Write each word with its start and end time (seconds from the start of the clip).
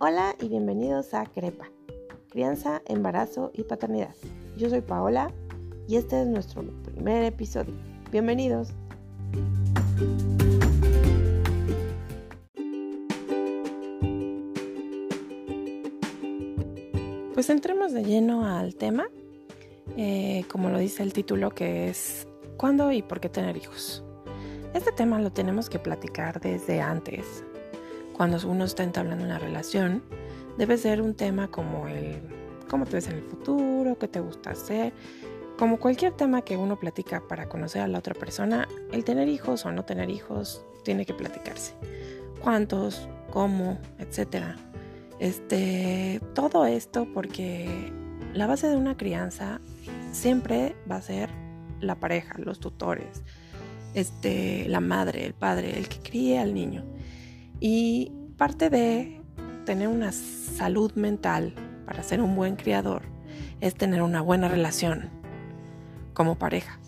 Hola 0.00 0.36
y 0.40 0.48
bienvenidos 0.48 1.12
a 1.12 1.26
CREPA, 1.26 1.72
Crianza, 2.30 2.82
Embarazo 2.86 3.50
y 3.52 3.64
Paternidad. 3.64 4.14
Yo 4.56 4.70
soy 4.70 4.80
Paola 4.80 5.32
y 5.88 5.96
este 5.96 6.22
es 6.22 6.28
nuestro 6.28 6.62
primer 6.84 7.24
episodio. 7.24 7.74
Bienvenidos. 8.12 8.68
Pues 17.34 17.50
entremos 17.50 17.92
de 17.92 18.04
lleno 18.04 18.46
al 18.46 18.76
tema, 18.76 19.08
eh, 19.96 20.44
como 20.48 20.70
lo 20.70 20.78
dice 20.78 21.02
el 21.02 21.12
título, 21.12 21.50
que 21.50 21.88
es 21.88 22.28
¿cuándo 22.56 22.92
y 22.92 23.02
por 23.02 23.18
qué 23.18 23.28
tener 23.28 23.56
hijos? 23.56 24.04
Este 24.74 24.92
tema 24.92 25.18
lo 25.18 25.32
tenemos 25.32 25.68
que 25.68 25.80
platicar 25.80 26.40
desde 26.40 26.80
antes, 26.80 27.42
cuando 28.18 28.36
uno 28.48 28.64
está 28.64 28.82
entablando 28.82 29.24
una 29.24 29.38
relación, 29.38 30.02
debe 30.58 30.76
ser 30.76 31.00
un 31.00 31.14
tema 31.14 31.46
como 31.46 31.86
el 31.86 32.20
cómo 32.68 32.84
te 32.84 32.94
ves 32.96 33.06
en 33.06 33.18
el 33.18 33.22
futuro, 33.22 33.96
qué 33.96 34.08
te 34.08 34.18
gusta 34.18 34.50
hacer. 34.50 34.92
Como 35.56 35.78
cualquier 35.78 36.14
tema 36.14 36.42
que 36.42 36.56
uno 36.56 36.80
platica 36.80 37.22
para 37.28 37.48
conocer 37.48 37.80
a 37.80 37.86
la 37.86 38.00
otra 38.00 38.14
persona, 38.14 38.66
el 38.90 39.04
tener 39.04 39.28
hijos 39.28 39.64
o 39.64 39.70
no 39.70 39.84
tener 39.84 40.10
hijos 40.10 40.64
tiene 40.82 41.06
que 41.06 41.14
platicarse. 41.14 41.74
¿Cuántos? 42.42 43.08
¿Cómo? 43.30 43.78
Etcétera. 44.00 44.56
Este, 45.20 46.20
todo 46.34 46.66
esto 46.66 47.06
porque 47.14 47.92
la 48.34 48.48
base 48.48 48.66
de 48.66 48.76
una 48.76 48.96
crianza 48.96 49.60
siempre 50.10 50.74
va 50.90 50.96
a 50.96 51.02
ser 51.02 51.30
la 51.80 51.94
pareja, 51.94 52.34
los 52.38 52.58
tutores, 52.58 53.22
este, 53.94 54.68
la 54.68 54.80
madre, 54.80 55.24
el 55.24 55.34
padre, 55.34 55.78
el 55.78 55.88
que 55.88 56.00
críe 56.00 56.40
al 56.40 56.52
niño. 56.52 56.84
Y 57.60 58.12
parte 58.36 58.70
de 58.70 59.20
tener 59.64 59.88
una 59.88 60.12
salud 60.12 60.92
mental 60.94 61.54
para 61.86 62.02
ser 62.02 62.20
un 62.20 62.36
buen 62.36 62.56
criador 62.56 63.02
es 63.60 63.74
tener 63.74 64.02
una 64.02 64.20
buena 64.20 64.48
relación 64.48 65.10
como 66.14 66.36
pareja, 66.36 66.78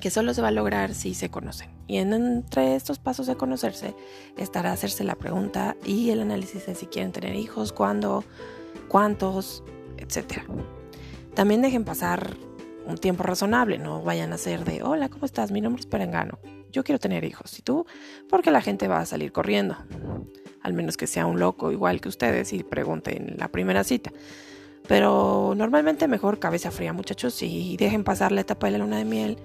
que 0.00 0.10
solo 0.10 0.34
se 0.34 0.42
va 0.42 0.48
a 0.48 0.52
lograr 0.52 0.94
si 0.94 1.14
se 1.14 1.30
conocen. 1.30 1.70
Y 1.86 1.98
entre 1.98 2.74
estos 2.74 2.98
pasos 2.98 3.26
de 3.26 3.36
conocerse 3.36 3.94
estará 4.36 4.72
hacerse 4.72 5.04
la 5.04 5.14
pregunta 5.14 5.76
y 5.84 6.10
el 6.10 6.20
análisis 6.20 6.66
de 6.66 6.74
si 6.74 6.86
quieren 6.86 7.12
tener 7.12 7.36
hijos, 7.36 7.72
cuándo, 7.72 8.24
cuántos, 8.88 9.62
etc. 9.98 10.42
También 11.34 11.62
dejen 11.62 11.84
pasar 11.84 12.36
un 12.86 12.98
tiempo 12.98 13.22
razonable, 13.22 13.78
no 13.78 14.02
vayan 14.02 14.32
a 14.32 14.38
ser 14.38 14.64
de, 14.64 14.82
hola, 14.82 15.08
¿cómo 15.08 15.26
estás? 15.26 15.50
Mi 15.50 15.60
nombre 15.60 15.80
es 15.80 15.86
Perengano 15.86 16.38
yo 16.76 16.84
quiero 16.84 16.98
tener 16.98 17.24
hijos. 17.24 17.58
¿Y 17.58 17.62
tú? 17.62 17.86
Porque 18.28 18.50
la 18.50 18.60
gente 18.60 18.86
va 18.86 19.00
a 19.00 19.06
salir 19.06 19.32
corriendo. 19.32 19.76
Al 20.60 20.74
menos 20.74 20.98
que 20.98 21.06
sea 21.06 21.24
un 21.26 21.40
loco 21.40 21.72
igual 21.72 22.02
que 22.02 22.08
ustedes 22.08 22.52
y 22.52 22.62
pregunten 22.62 23.30
en 23.30 23.38
la 23.38 23.48
primera 23.48 23.82
cita. 23.82 24.12
Pero 24.86 25.54
normalmente 25.56 26.06
mejor 26.06 26.38
cabeza 26.38 26.70
fría, 26.70 26.92
muchachos, 26.92 27.42
y 27.42 27.76
dejen 27.78 28.04
pasar 28.04 28.30
la 28.30 28.42
etapa 28.42 28.66
de 28.66 28.72
la 28.72 28.78
luna 28.78 28.98
de 28.98 29.04
miel, 29.04 29.38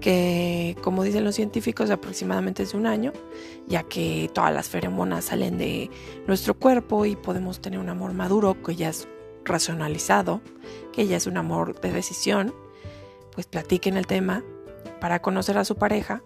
que 0.00 0.76
como 0.82 1.04
dicen 1.04 1.24
los 1.24 1.36
científicos, 1.36 1.88
aproximadamente 1.90 2.64
es 2.64 2.74
un 2.74 2.86
año, 2.86 3.12
ya 3.68 3.84
que 3.84 4.28
todas 4.34 4.52
las 4.52 4.68
feromonas 4.68 5.26
salen 5.26 5.56
de 5.56 5.88
nuestro 6.26 6.54
cuerpo 6.54 7.06
y 7.06 7.14
podemos 7.16 7.60
tener 7.60 7.78
un 7.78 7.88
amor 7.88 8.12
maduro 8.12 8.60
que 8.60 8.74
ya 8.74 8.88
es 8.90 9.08
racionalizado, 9.44 10.42
que 10.92 11.06
ya 11.06 11.16
es 11.16 11.26
un 11.26 11.36
amor 11.36 11.80
de 11.80 11.92
decisión. 11.92 12.52
Pues 13.32 13.46
platiquen 13.46 13.96
el 13.96 14.06
tema 14.06 14.42
para 15.00 15.20
conocer 15.20 15.58
a 15.58 15.64
su 15.64 15.74
pareja 15.74 16.22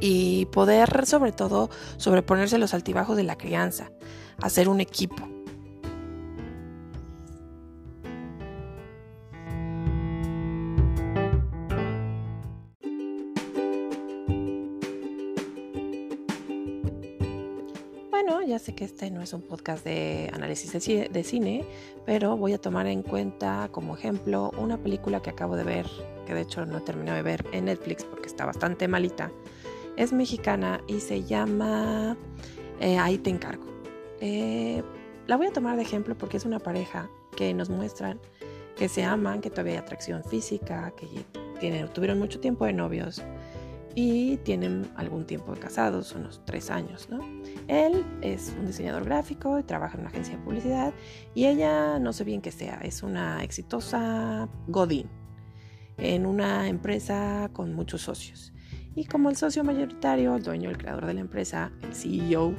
y 0.00 0.46
poder 0.46 1.06
sobre 1.06 1.32
todo 1.32 1.70
sobreponerse 1.96 2.58
los 2.58 2.74
altibajos 2.74 3.16
de 3.16 3.24
la 3.24 3.36
crianza, 3.36 3.90
hacer 4.38 4.68
un 4.68 4.80
equipo. 4.80 5.28
Bueno, 18.10 18.42
ya 18.42 18.58
sé 18.58 18.74
que 18.74 18.84
este 18.84 19.10
no 19.10 19.22
es 19.22 19.32
un 19.32 19.42
podcast 19.42 19.84
de 19.84 20.30
análisis 20.34 20.72
de 20.72 21.24
cine, 21.24 21.64
pero 22.04 22.36
voy 22.36 22.52
a 22.52 22.58
tomar 22.58 22.86
en 22.86 23.02
cuenta 23.02 23.68
como 23.72 23.96
ejemplo 23.96 24.52
una 24.58 24.76
película 24.76 25.20
que 25.20 25.30
acabo 25.30 25.56
de 25.56 25.64
ver, 25.64 25.86
que 26.26 26.34
de 26.34 26.42
hecho 26.42 26.66
no 26.66 26.78
he 26.78 26.80
terminado 26.82 27.16
de 27.16 27.22
ver 27.22 27.46
en 27.52 27.66
Netflix 27.66 28.04
porque 28.04 28.26
está 28.26 28.44
bastante 28.44 28.86
malita, 28.86 29.30
es 29.98 30.12
mexicana 30.12 30.80
y 30.86 31.00
se 31.00 31.24
llama 31.24 32.16
eh, 32.80 32.96
Ahí 32.98 33.18
te 33.18 33.30
encargo. 33.30 33.66
Eh, 34.20 34.82
la 35.26 35.36
voy 35.36 35.48
a 35.48 35.52
tomar 35.52 35.76
de 35.76 35.82
ejemplo 35.82 36.16
porque 36.16 36.36
es 36.36 36.44
una 36.44 36.60
pareja 36.60 37.10
que 37.36 37.52
nos 37.52 37.68
muestran 37.68 38.18
que 38.76 38.88
se 38.88 39.02
aman, 39.02 39.40
que 39.40 39.50
todavía 39.50 39.72
hay 39.72 39.78
atracción 39.78 40.22
física, 40.22 40.92
que 40.96 41.08
tienen, 41.58 41.88
tuvieron 41.88 42.18
mucho 42.18 42.38
tiempo 42.38 42.64
de 42.64 42.72
novios 42.72 43.22
y 43.96 44.36
tienen 44.38 44.88
algún 44.94 45.26
tiempo 45.26 45.52
de 45.52 45.58
casados, 45.58 46.14
unos 46.14 46.40
tres 46.44 46.70
años, 46.70 47.08
¿no? 47.10 47.18
Él 47.66 48.04
es 48.22 48.54
un 48.56 48.66
diseñador 48.66 49.04
gráfico 49.04 49.58
y 49.58 49.64
trabaja 49.64 49.94
en 49.94 50.02
una 50.02 50.10
agencia 50.10 50.36
de 50.36 50.44
publicidad 50.44 50.94
y 51.34 51.46
ella 51.46 51.98
no 51.98 52.12
sé 52.12 52.22
bien 52.22 52.40
qué 52.40 52.52
sea, 52.52 52.78
es 52.84 53.02
una 53.02 53.42
exitosa 53.42 54.48
Godín 54.68 55.08
en 55.96 56.24
una 56.24 56.68
empresa 56.68 57.50
con 57.52 57.74
muchos 57.74 58.02
socios. 58.02 58.52
Y 58.98 59.04
como 59.04 59.30
el 59.30 59.36
socio 59.36 59.62
mayoritario, 59.62 60.34
el 60.34 60.42
dueño, 60.42 60.70
el 60.70 60.76
creador 60.76 61.06
de 61.06 61.14
la 61.14 61.20
empresa, 61.20 61.70
el 61.82 61.94
CEO, 61.94 62.52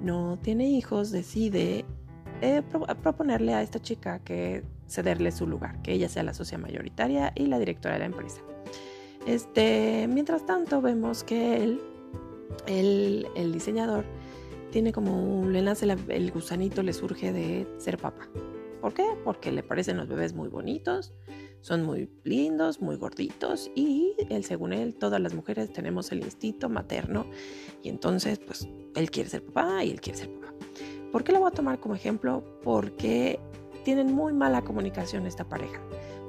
no 0.00 0.38
tiene 0.40 0.70
hijos, 0.70 1.10
decide 1.10 1.84
eh, 2.42 2.62
proponerle 3.02 3.54
a 3.54 3.60
esta 3.60 3.82
chica 3.82 4.20
que 4.20 4.62
cederle 4.86 5.32
su 5.32 5.48
lugar, 5.48 5.82
que 5.82 5.92
ella 5.92 6.08
sea 6.08 6.22
la 6.22 6.32
socia 6.32 6.58
mayoritaria 6.58 7.32
y 7.34 7.46
la 7.46 7.58
directora 7.58 7.94
de 7.94 7.98
la 7.98 8.06
empresa. 8.06 8.40
Este, 9.26 10.06
mientras 10.08 10.46
tanto, 10.46 10.80
vemos 10.80 11.24
que 11.24 11.64
él, 11.64 13.26
el 13.34 13.52
diseñador, 13.52 14.04
tiene 14.70 14.92
como 14.92 15.40
un, 15.40 15.52
le 15.52 15.60
nace 15.60 15.88
el 15.90 16.30
gusanito, 16.30 16.84
le 16.84 16.92
surge 16.92 17.32
de 17.32 17.66
ser 17.78 17.98
papá. 17.98 18.28
¿Por 18.80 18.94
qué? 18.94 19.06
Porque 19.24 19.50
le 19.50 19.64
parecen 19.64 19.96
los 19.96 20.06
bebés 20.06 20.34
muy 20.34 20.46
bonitos, 20.46 21.12
son 21.64 21.82
muy 21.82 22.10
lindos, 22.24 22.82
muy 22.82 22.96
gorditos 22.96 23.70
y 23.74 24.14
él, 24.28 24.44
según 24.44 24.74
él, 24.74 24.94
todas 24.94 25.18
las 25.18 25.32
mujeres 25.32 25.72
tenemos 25.72 26.12
el 26.12 26.18
instinto 26.22 26.68
materno 26.68 27.24
y 27.82 27.88
entonces 27.88 28.38
pues 28.38 28.68
él 28.94 29.10
quiere 29.10 29.30
ser 29.30 29.42
papá 29.42 29.82
y 29.82 29.90
él 29.90 29.98
quiere 30.02 30.18
ser 30.18 30.30
papá. 30.30 30.52
¿Por 31.10 31.24
qué 31.24 31.32
lo 31.32 31.40
voy 31.40 31.48
a 31.48 31.52
tomar 31.52 31.80
como 31.80 31.94
ejemplo? 31.94 32.44
Porque 32.62 33.40
tienen 33.82 34.12
muy 34.12 34.34
mala 34.34 34.60
comunicación 34.60 35.24
esta 35.24 35.48
pareja. 35.48 35.80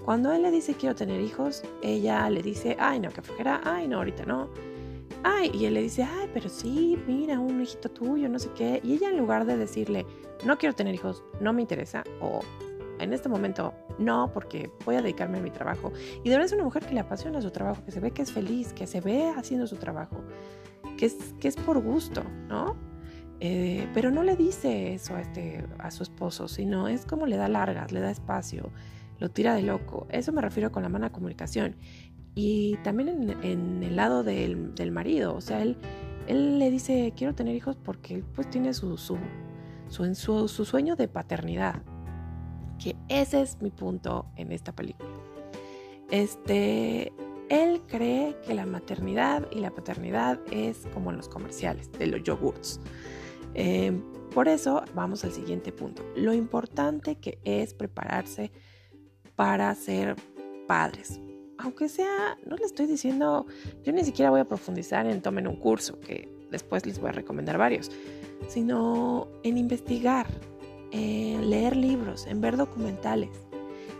Cuando 0.05 0.31
él 0.31 0.41
le 0.41 0.51
dice 0.51 0.73
quiero 0.75 0.95
tener 0.95 1.19
hijos, 1.19 1.63
ella 1.83 2.29
le 2.29 2.41
dice, 2.41 2.77
ay 2.79 3.01
no, 3.01 3.09
que 3.09 3.21
flojera, 3.21 3.59
ay 3.65 3.89
no, 3.89 3.97
ahorita 3.97 4.25
no. 4.25 4.49
Ay, 5.23 5.51
y 5.53 5.65
él 5.65 5.73
le 5.73 5.81
dice, 5.81 6.03
ay, 6.03 6.29
pero 6.33 6.47
sí, 6.47 6.97
mira, 7.07 7.41
un 7.41 7.61
hijito 7.61 7.89
tuyo, 7.89 8.29
no 8.29 8.39
sé 8.39 8.51
qué. 8.55 8.79
Y 8.83 8.93
ella 8.93 9.09
en 9.09 9.17
lugar 9.17 9.45
de 9.45 9.57
decirle, 9.57 10.05
no 10.45 10.57
quiero 10.57 10.75
tener 10.75 10.95
hijos, 10.95 11.23
no 11.41 11.51
me 11.51 11.61
interesa, 11.61 12.03
o 12.21 12.41
en 12.99 13.13
este 13.13 13.29
momento 13.29 13.73
no, 13.99 14.31
porque 14.33 14.69
voy 14.85 14.95
a 14.95 15.01
dedicarme 15.01 15.37
a 15.37 15.41
mi 15.41 15.51
trabajo. 15.51 15.91
Y 16.23 16.29
de 16.29 16.35
verdad 16.35 16.45
es 16.45 16.53
una 16.53 16.63
mujer 16.63 16.85
que 16.85 16.93
le 16.93 16.99
apasiona 16.99 17.41
su 17.41 17.51
trabajo, 17.51 17.83
que 17.85 17.91
se 17.91 17.99
ve 17.99 18.11
que 18.11 18.21
es 18.21 18.31
feliz, 18.31 18.73
que 18.73 18.87
se 18.87 19.01
ve 19.01 19.29
haciendo 19.35 19.67
su 19.67 19.77
trabajo, 19.77 20.23
que 20.97 21.05
es, 21.07 21.15
que 21.39 21.47
es 21.47 21.55
por 21.55 21.81
gusto, 21.81 22.23
¿no? 22.47 22.75
Eh, 23.41 23.87
pero 23.93 24.11
no 24.11 24.23
le 24.23 24.35
dice 24.35 24.93
eso 24.93 25.15
a, 25.15 25.21
este, 25.21 25.65
a 25.79 25.91
su 25.91 26.03
esposo, 26.03 26.47
sino 26.47 26.87
es 26.87 27.05
como 27.05 27.25
le 27.25 27.37
da 27.37 27.47
largas, 27.47 27.91
le 27.91 27.99
da 27.99 28.09
espacio, 28.09 28.71
lo 29.19 29.29
tira 29.29 29.55
de 29.55 29.61
loco. 29.61 30.07
Eso 30.09 30.31
me 30.31 30.41
refiero 30.41 30.71
con 30.71 30.83
la 30.83 30.89
mala 30.89 31.11
comunicación. 31.11 31.75
Y 32.33 32.77
también 32.83 33.37
en, 33.43 33.83
el 33.83 33.95
lado 33.95 34.23
del, 34.23 34.91
marido, 34.91 35.35
o 35.35 35.41
sea, 35.41 35.61
él, 35.61 35.77
él 36.27 36.59
le 36.59 36.69
dice, 36.69 37.13
quiero 37.15 37.33
tener 37.33 37.55
hijos 37.55 37.77
porque 37.77 38.15
él 38.15 38.25
pues 38.33 38.49
tiene 38.49 38.73
su, 38.73 38.97
su, 38.97 39.17
su 39.87 40.65
sueño 40.65 40.97
de 40.97 41.07
paternidad, 41.07 41.81
que 42.77 42.95
ese 43.09 43.41
es 43.41 43.61
mi 43.61 43.71
punto 43.71 44.25
en 44.35 44.51
esta 44.51 44.71
película. 44.71 45.09
Este, 46.11 47.11
él 47.49 47.81
cree 47.87 48.35
que 48.45 48.53
la 48.53 48.65
maternidad 48.65 49.47
y 49.51 49.59
la 49.59 49.71
paternidad 49.71 50.39
es 50.51 50.87
como 50.93 51.11
en 51.11 51.17
los 51.17 51.29
comerciales 51.29 51.91
de 51.91 52.07
los 52.07 52.23
yogurts. 52.23 52.79
Eh, 53.53 53.93
por 54.33 54.47
eso 54.47 54.83
vamos 54.93 55.23
al 55.23 55.31
siguiente 55.31 55.71
punto. 55.71 56.03
Lo 56.15 56.33
importante 56.33 57.15
que 57.15 57.39
es 57.45 57.73
prepararse 57.73 58.51
para 59.35 59.73
ser 59.75 60.15
padres. 60.67 61.19
Aunque 61.57 61.87
sea, 61.87 62.37
no 62.45 62.57
le 62.57 62.65
estoy 62.65 62.85
diciendo, 62.85 63.45
yo 63.83 63.93
ni 63.93 64.03
siquiera 64.03 64.29
voy 64.29 64.41
a 64.41 64.45
profundizar 64.45 65.05
en 65.05 65.21
tomen 65.21 65.47
un 65.47 65.55
curso, 65.55 65.99
que 66.01 66.29
después 66.51 66.85
les 66.85 66.99
voy 66.99 67.09
a 67.09 67.13
recomendar 67.13 67.57
varios, 67.57 67.91
sino 68.49 69.27
en 69.43 69.57
investigar, 69.57 70.27
en 70.95 71.49
leer 71.49 71.75
libros, 71.75 72.25
en 72.27 72.41
ver 72.41 72.57
documentales. 72.57 73.29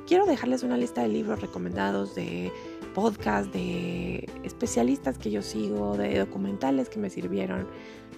Quiero 0.07 0.25
dejarles 0.25 0.63
una 0.63 0.77
lista 0.77 1.01
de 1.01 1.07
libros 1.07 1.41
recomendados 1.41 2.15
de 2.15 2.51
podcasts 2.93 3.51
de 3.51 4.29
especialistas 4.43 5.17
que 5.17 5.31
yo 5.31 5.41
sigo, 5.41 5.97
de 5.97 6.19
documentales 6.19 6.89
que 6.89 6.99
me 6.99 7.09
sirvieron. 7.09 7.67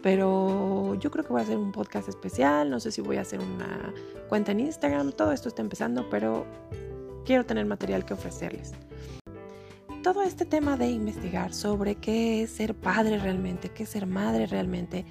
Pero 0.03 0.95
yo 0.95 1.09
creo 1.09 1.25
que 1.25 1.31
voy 1.31 1.41
a 1.41 1.43
hacer 1.43 1.57
un 1.57 1.71
podcast 1.71 2.07
especial, 2.07 2.69
no 2.69 2.79
sé 2.79 2.91
si 2.91 3.01
voy 3.01 3.17
a 3.17 3.21
hacer 3.21 3.39
una 3.39 3.93
cuenta 4.29 4.51
en 4.51 4.59
Instagram, 4.59 5.11
todo 5.13 5.31
esto 5.31 5.49
está 5.49 5.61
empezando, 5.61 6.09
pero 6.09 6.45
quiero 7.25 7.45
tener 7.45 7.65
material 7.65 8.05
que 8.05 8.13
ofrecerles. 8.13 8.73
Todo 10.03 10.21
este 10.21 10.45
tema 10.45 10.77
de 10.77 10.89
investigar 10.89 11.53
sobre 11.53 11.95
qué 11.95 12.43
es 12.43 12.51
ser 12.51 12.75
padre 12.75 13.17
realmente, 13.17 13.69
qué 13.69 13.83
es 13.83 13.89
ser 13.89 14.05
madre 14.05 14.45
realmente, 14.45 15.05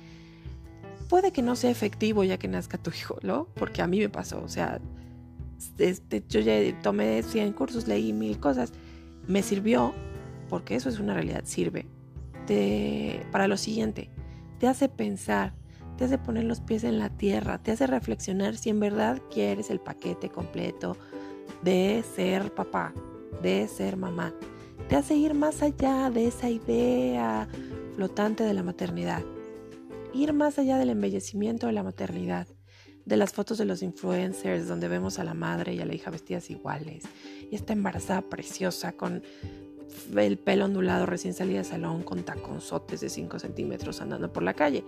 puede 1.08 1.32
que 1.32 1.42
no 1.42 1.56
sea 1.56 1.70
efectivo 1.70 2.24
ya 2.24 2.38
que 2.38 2.48
nazca 2.48 2.78
tu 2.78 2.90
hijo, 2.90 3.18
¿no? 3.22 3.48
Porque 3.54 3.82
a 3.82 3.86
mí 3.86 3.98
me 3.98 4.08
pasó, 4.08 4.42
o 4.42 4.48
sea, 4.48 4.80
este, 5.78 6.24
yo 6.28 6.40
ya 6.40 6.54
tomé 6.82 7.22
100 7.22 7.52
cursos, 7.52 7.86
leí 7.86 8.12
mil 8.12 8.38
cosas, 8.38 8.72
me 9.26 9.42
sirvió, 9.42 9.92
porque 10.48 10.76
eso 10.76 10.88
es 10.88 10.98
una 10.98 11.14
realidad, 11.14 11.42
sirve, 11.44 11.86
para 13.32 13.48
lo 13.48 13.56
siguiente, 13.56 14.10
te 14.58 14.68
hace 14.68 14.88
pensar, 14.88 15.54
te 15.96 16.04
hace 16.04 16.18
poner 16.18 16.44
los 16.44 16.60
pies 16.60 16.84
en 16.84 16.98
la 16.98 17.08
tierra, 17.08 17.58
te 17.58 17.72
hace 17.72 17.86
reflexionar 17.86 18.56
si 18.56 18.70
en 18.70 18.80
verdad 18.80 19.20
quieres 19.32 19.70
el 19.70 19.80
paquete 19.80 20.28
completo 20.28 20.96
de 21.62 22.04
ser 22.14 22.54
papá, 22.54 22.92
de 23.42 23.66
ser 23.66 23.96
mamá. 23.96 24.32
Te 24.88 24.96
hace 24.96 25.14
ir 25.14 25.34
más 25.34 25.62
allá 25.62 26.10
de 26.10 26.28
esa 26.28 26.48
idea 26.48 27.48
flotante 27.96 28.44
de 28.44 28.54
la 28.54 28.62
maternidad, 28.62 29.22
ir 30.16 30.32
más 30.32 30.58
allá 30.58 30.78
del 30.78 30.90
embellecimiento 30.90 31.66
de 31.66 31.72
la 31.72 31.82
maternidad, 31.82 32.48
de 33.04 33.16
las 33.16 33.32
fotos 33.32 33.58
de 33.58 33.64
los 33.64 33.82
influencers 33.82 34.66
donde 34.66 34.88
vemos 34.88 35.18
a 35.18 35.24
la 35.24 35.34
madre 35.34 35.74
y 35.74 35.80
a 35.80 35.86
la 35.86 35.94
hija 35.94 36.10
vestidas 36.10 36.50
iguales, 36.50 37.04
y 37.50 37.54
esta 37.54 37.72
embarazada 37.72 38.22
preciosa 38.22 38.92
con 38.92 39.22
el 40.16 40.38
pelo 40.38 40.64
ondulado 40.64 41.06
recién 41.06 41.34
salida 41.34 41.58
de 41.58 41.64
salón 41.64 42.02
con 42.02 42.22
taconzotes 42.24 43.00
de 43.00 43.08
5 43.08 43.38
centímetros 43.38 44.00
andando 44.00 44.32
por 44.32 44.42
la 44.42 44.54
calle. 44.54 44.84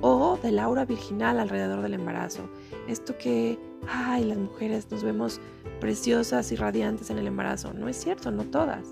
O 0.00 0.38
de 0.42 0.52
Laura 0.52 0.84
virginal 0.84 1.40
alrededor 1.40 1.82
del 1.82 1.94
embarazo. 1.94 2.48
Esto 2.88 3.18
que, 3.18 3.58
ay, 3.88 4.24
las 4.24 4.38
mujeres 4.38 4.90
nos 4.90 5.02
vemos 5.02 5.40
preciosas 5.80 6.50
y 6.52 6.56
radiantes 6.56 7.10
en 7.10 7.18
el 7.18 7.26
embarazo. 7.26 7.72
No 7.72 7.88
es 7.88 7.96
cierto, 7.96 8.30
no 8.30 8.44
todas. 8.44 8.86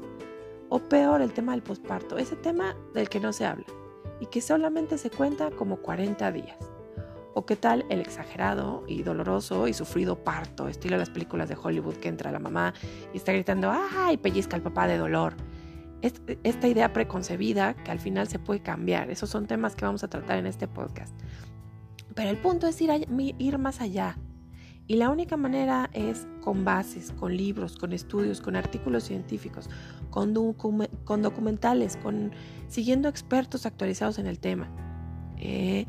O 0.69 0.81
peor, 0.81 1.23
el 1.23 1.33
tema 1.33 1.53
del 1.53 1.63
posparto. 1.63 2.19
Ese 2.19 2.37
tema 2.37 2.77
del 2.93 3.09
que 3.09 3.21
no 3.21 3.33
se 3.33 3.47
habla 3.47 3.67
y 4.21 4.27
que 4.27 4.41
solamente 4.41 4.99
se 4.99 5.11
cuenta 5.11 5.51
como 5.51 5.79
40 5.79 6.33
días. 6.33 6.57
¿O 7.35 7.45
qué 7.45 7.55
tal 7.55 7.85
el 7.91 8.01
exagerado 8.01 8.85
y 8.89 9.03
doloroso 9.03 9.69
y 9.69 9.75
sufrido 9.75 10.25
parto, 10.25 10.69
estilo 10.69 10.95
de 10.95 11.01
las 11.01 11.11
películas 11.11 11.51
de 11.51 11.57
Hollywood 11.63 11.97
que 11.97 12.09
entra 12.09 12.33
la 12.33 12.39
mamá 12.39 12.73
y 13.13 13.19
está 13.19 13.33
gritando, 13.33 13.71
¡ay! 13.71 14.17
pellizca 14.17 14.57
al 14.57 14.63
papá 14.63 14.87
de 14.87 14.97
dolor. 14.97 15.35
Esta 16.01 16.69
idea 16.69 16.93
preconcebida 16.93 17.75
que 17.75 17.91
al 17.91 17.99
final 17.99 18.29
se 18.29 18.39
puede 18.39 18.61
cambiar. 18.61 19.11
Esos 19.11 19.29
son 19.29 19.47
temas 19.47 19.77
que 19.77 19.85
vamos 19.85 20.03
a 20.03 20.09
tratar 20.09 20.39
en 20.39 20.47
este 20.47 20.67
podcast. 20.67 21.15
Pero 22.15 22.31
el 22.31 22.39
punto 22.39 22.67
es 22.67 22.81
ir, 22.81 22.91
ir 23.39 23.59
más 23.59 23.81
allá. 23.83 24.17
Y 24.89 24.97
la 24.97 25.11
única 25.11 25.37
manera 25.37 25.91
es 25.93 26.29
con 26.43 26.65
bases, 26.65 27.13
con 27.19 27.37
libros, 27.37 27.77
con 27.77 27.93
estudios, 27.93 28.41
con 28.41 28.55
artículos 28.55 29.05
científicos, 29.05 29.69
con, 30.11 30.33
con 31.05 31.23
documentales, 31.23 31.97
con 31.97 32.33
siguiendo 32.69 33.09
expertos 33.09 33.67
actualizados 33.67 34.19
en 34.19 34.27
el 34.27 34.39
tema. 34.39 34.69
Eh, 35.39 35.87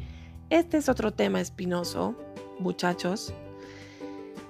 este 0.49 0.77
es 0.77 0.89
otro 0.89 1.11
tema 1.11 1.41
espinoso, 1.41 2.15
muchachos. 2.59 3.33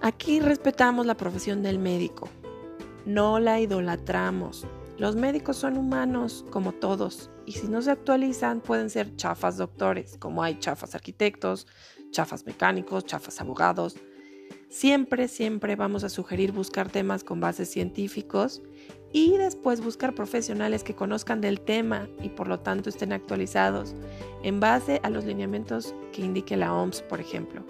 Aquí 0.01 0.39
respetamos 0.39 1.05
la 1.05 1.17
profesión 1.17 1.61
del 1.61 1.79
médico, 1.79 2.29
no 3.05 3.39
la 3.39 3.59
idolatramos. 3.59 4.65
Los 4.97 5.15
médicos 5.15 5.57
son 5.57 5.77
humanos 5.77 6.45
como 6.51 6.71
todos 6.71 7.29
y 7.45 7.53
si 7.53 7.67
no 7.67 7.81
se 7.81 7.91
actualizan 7.91 8.61
pueden 8.61 8.89
ser 8.89 9.15
chafas 9.15 9.57
doctores, 9.57 10.17
como 10.17 10.41
hay 10.41 10.57
chafas 10.59 10.95
arquitectos, 10.95 11.67
chafas 12.11 12.45
mecánicos, 12.45 13.05
chafas 13.05 13.41
abogados. 13.41 13.95
Siempre, 14.69 15.27
siempre 15.29 15.75
vamos 15.75 16.03
a 16.03 16.09
sugerir 16.09 16.51
buscar 16.51 16.89
temas 16.89 17.23
con 17.23 17.39
bases 17.39 17.69
científicos 17.69 18.61
y 19.13 19.37
después 19.37 19.81
buscar 19.81 20.13
profesionales 20.13 20.83
que 20.83 20.93
conozcan 20.93 21.39
del 21.39 21.61
tema 21.61 22.09
y 22.21 22.29
por 22.29 22.47
lo 22.47 22.59
tanto 22.59 22.89
estén 22.89 23.13
actualizados 23.13 23.95
en 24.43 24.59
base 24.59 24.99
a 25.03 25.09
los 25.09 25.23
lineamientos 25.23 25.95
que 26.11 26.21
indique 26.21 26.57
la 26.57 26.73
OMS, 26.73 27.01
por 27.03 27.21
ejemplo. 27.21 27.63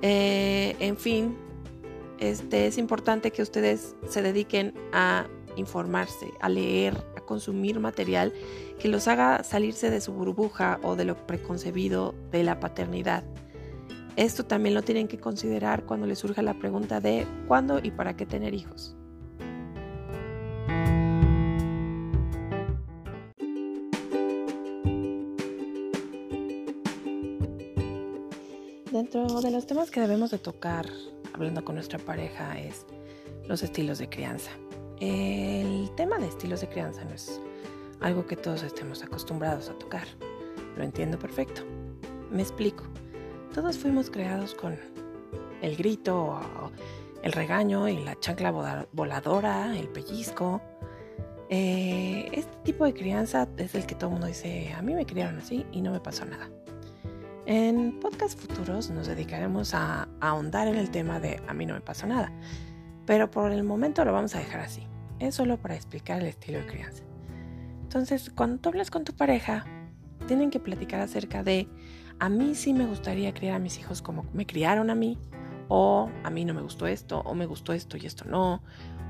Eh, 0.00 0.74
en 0.80 0.96
fin, 0.96 1.36
este, 2.18 2.66
es 2.66 2.78
importante 2.78 3.32
que 3.32 3.42
ustedes 3.42 3.94
se 4.08 4.22
dediquen 4.22 4.72
a 4.92 5.26
informarse, 5.56 6.32
a 6.40 6.48
leer, 6.48 6.96
a 7.18 7.20
consumir 7.20 7.80
material 7.80 8.32
que 8.78 8.88
los 8.88 9.08
haga 9.08 9.44
salirse 9.44 9.90
de 9.90 10.00
su 10.00 10.12
burbuja 10.14 10.80
o 10.82 10.96
de 10.96 11.04
lo 11.04 11.26
preconcebido 11.26 12.14
de 12.30 12.44
la 12.44 12.60
paternidad. 12.60 13.24
Esto 14.16 14.44
también 14.44 14.74
lo 14.74 14.82
tienen 14.82 15.08
que 15.08 15.18
considerar 15.18 15.84
cuando 15.84 16.06
les 16.06 16.18
surja 16.18 16.42
la 16.42 16.54
pregunta 16.54 17.00
de 17.00 17.26
cuándo 17.48 17.80
y 17.82 17.90
para 17.90 18.16
qué 18.16 18.26
tener 18.26 18.54
hijos. 18.54 18.96
Dentro 28.90 29.40
de 29.40 29.50
los 29.52 29.66
temas 29.66 29.90
que 29.90 30.00
debemos 30.00 30.32
de 30.32 30.38
tocar 30.38 30.84
hablando 31.32 31.64
con 31.64 31.76
nuestra 31.76 31.98
pareja 31.98 32.58
es 32.58 32.84
los 33.48 33.62
estilos 33.62 33.98
de 33.98 34.08
crianza. 34.08 34.50
El 34.98 35.90
tema 35.96 36.18
de 36.18 36.26
estilos 36.26 36.60
de 36.60 36.68
crianza 36.68 37.04
no 37.04 37.14
es 37.14 37.40
algo 38.00 38.26
que 38.26 38.36
todos 38.36 38.62
estemos 38.62 39.02
acostumbrados 39.02 39.68
a 39.68 39.78
tocar. 39.78 40.06
Lo 40.76 40.82
entiendo 40.82 41.18
perfecto. 41.18 41.62
Me 42.30 42.42
explico. 42.42 42.84
Todos 43.60 43.76
fuimos 43.76 44.08
creados 44.08 44.54
con 44.54 44.74
el 45.60 45.76
grito, 45.76 46.40
el 47.22 47.30
regaño 47.30 47.90
y 47.90 48.02
la 48.02 48.18
chancla 48.18 48.86
voladora, 48.90 49.76
el 49.76 49.86
pellizco. 49.86 50.62
Eh, 51.50 52.30
este 52.32 52.56
tipo 52.64 52.86
de 52.86 52.94
crianza 52.94 53.46
es 53.58 53.74
el 53.74 53.84
que 53.84 53.94
todo 53.94 54.06
el 54.06 54.12
mundo 54.12 54.28
dice, 54.28 54.72
a 54.72 54.80
mí 54.80 54.94
me 54.94 55.04
criaron 55.04 55.36
así 55.36 55.66
y 55.72 55.82
no 55.82 55.92
me 55.92 56.00
pasó 56.00 56.24
nada. 56.24 56.48
En 57.44 58.00
podcast 58.00 58.40
futuros 58.40 58.88
nos 58.88 59.08
dedicaremos 59.08 59.74
a, 59.74 60.08
ahondar 60.20 60.66
en 60.66 60.76
el 60.76 60.90
tema 60.90 61.20
de 61.20 61.42
a 61.46 61.52
mí 61.52 61.66
no 61.66 61.74
me 61.74 61.82
pasó 61.82 62.06
nada, 62.06 62.32
pero 63.04 63.30
por 63.30 63.52
el 63.52 63.62
momento 63.62 64.06
lo 64.06 64.12
vamos 64.14 64.34
a 64.36 64.38
dejar 64.38 64.60
así. 64.60 64.86
Es 65.18 65.34
solo 65.34 65.58
para 65.58 65.74
explicar 65.74 66.22
el 66.22 66.28
estilo 66.28 66.60
de 66.60 66.66
crianza. 66.66 67.02
Entonces, 67.82 68.32
cuando 68.34 68.56
tú 68.56 68.70
hablas 68.70 68.90
con 68.90 69.04
tu 69.04 69.12
pareja, 69.12 69.66
tienen 70.26 70.48
que 70.48 70.60
platicar 70.60 71.02
acerca 71.02 71.42
de 71.42 71.68
a 72.20 72.28
mí 72.28 72.54
sí 72.54 72.72
me 72.72 72.86
gustaría 72.86 73.34
criar 73.34 73.56
a 73.56 73.58
mis 73.58 73.78
hijos 73.78 74.02
como 74.02 74.24
me 74.32 74.46
criaron 74.46 74.90
a 74.90 74.94
mí, 74.94 75.18
o 75.68 76.10
a 76.22 76.30
mí 76.30 76.44
no 76.44 76.54
me 76.54 76.60
gustó 76.60 76.86
esto, 76.86 77.20
o 77.20 77.34
me 77.34 77.46
gustó 77.46 77.72
esto 77.72 77.96
y 77.96 78.06
esto 78.06 78.24
no, 78.26 78.62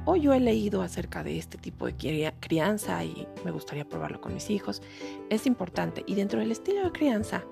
o 0.05 0.17
yo 0.17 0.33
he 0.33 0.41
leído 0.41 0.83
acerca 0.83 1.23
de 1.23 1.39
este 1.39 1.59
tipo 1.59 1.87
de 1.87 2.33
crianza 2.41 3.05
y 3.05 3.27
me 3.45 3.51
gustaría 3.51 3.87
probarlo 3.87 4.21
con 4.21 4.33
mis 4.33 4.49
hijos. 4.49 4.81
Es 5.29 5.47
importante 5.47 6.05
y 6.07 6.15
dentro 6.15 6.41
del 6.41 6.53
estilo 6.53 6.85
de 6.85 6.93
crianza 6.93 7.45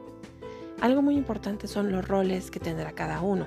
algo 0.81 1.03
muy 1.03 1.17
importante 1.17 1.67
son 1.67 1.91
los 1.91 2.07
roles 2.07 2.51
que 2.51 2.61
tendrá 2.61 2.93
cada 2.93 3.21
uno. 3.21 3.47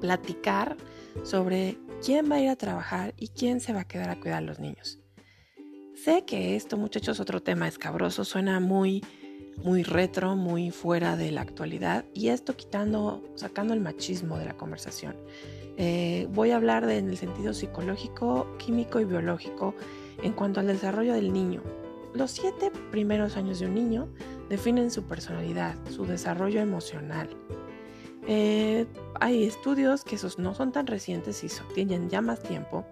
Platicar 0.00 0.76
sobre 1.22 1.78
quién 2.04 2.30
va 2.30 2.36
a 2.36 2.40
ir 2.40 2.48
a 2.48 2.56
trabajar 2.56 3.14
y 3.16 3.28
quién 3.28 3.60
se 3.60 3.72
va 3.72 3.80
a 3.80 3.84
quedar 3.84 4.08
a 4.08 4.18
cuidar 4.18 4.38
a 4.38 4.46
los 4.46 4.58
niños. 4.58 4.98
Sé 5.94 6.24
que 6.24 6.56
esto, 6.56 6.78
muchachos, 6.78 7.20
otro 7.20 7.42
tema 7.42 7.68
escabroso, 7.68 8.24
suena 8.24 8.58
muy, 8.58 9.04
muy 9.62 9.82
retro, 9.82 10.36
muy 10.36 10.70
fuera 10.70 11.16
de 11.16 11.30
la 11.30 11.42
actualidad 11.42 12.04
y 12.14 12.28
esto 12.28 12.56
quitando, 12.56 13.22
sacando 13.34 13.74
el 13.74 13.80
machismo 13.80 14.38
de 14.38 14.46
la 14.46 14.56
conversación. 14.56 15.16
Eh, 15.76 16.28
voy 16.32 16.50
a 16.50 16.56
hablar 16.56 16.88
en 16.90 17.08
el 17.08 17.16
sentido 17.16 17.54
psicológico, 17.54 18.46
químico 18.58 19.00
y 19.00 19.04
biológico 19.04 19.74
en 20.22 20.32
cuanto 20.32 20.60
al 20.60 20.66
desarrollo 20.66 21.14
del 21.14 21.32
niño. 21.32 21.62
Los 22.12 22.32
siete 22.32 22.70
primeros 22.90 23.36
años 23.36 23.60
de 23.60 23.66
un 23.66 23.74
niño 23.74 24.08
definen 24.48 24.90
su 24.90 25.04
personalidad, 25.04 25.76
su 25.90 26.04
desarrollo 26.04 26.60
emocional. 26.60 27.28
Eh, 28.26 28.86
hay 29.20 29.44
estudios 29.44 30.04
que 30.04 30.16
esos 30.16 30.38
no 30.38 30.54
son 30.54 30.72
tan 30.72 30.86
recientes 30.86 31.42
y 31.44 31.48
tienen 31.74 32.10
ya 32.10 32.20
más 32.20 32.42
tiempo, 32.42 32.84